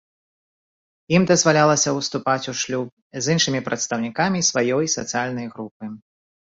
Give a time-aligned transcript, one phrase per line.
[1.15, 2.87] Ім дазвалялася ўступаць у шлюб
[3.21, 5.97] з іншымі прадстаўнікамі сваёй сацыяльнай групы.